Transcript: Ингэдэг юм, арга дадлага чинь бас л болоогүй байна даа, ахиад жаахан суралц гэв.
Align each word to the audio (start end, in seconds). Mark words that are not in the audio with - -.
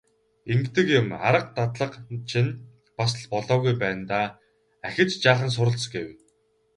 Ингэдэг 0.51 0.87
юм, 0.99 1.07
арга 1.27 1.53
дадлага 1.57 1.97
чинь 2.29 2.53
бас 2.97 3.11
л 3.19 3.23
болоогүй 3.33 3.73
байна 3.81 4.03
даа, 4.11 4.27
ахиад 4.87 5.09
жаахан 5.23 5.51
суралц 5.55 5.83
гэв. 5.93 6.07